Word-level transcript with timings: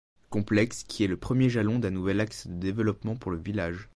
Complexe 0.31 0.83
qui 0.83 1.03
est 1.03 1.07
le 1.07 1.15
premier 1.15 1.47
jalon 1.51 1.77
d'un 1.77 1.91
nouvel 1.91 2.21
axe 2.21 2.47
de 2.47 2.55
développement 2.55 3.15
pour 3.15 3.29
le 3.29 3.37
village. 3.37 3.87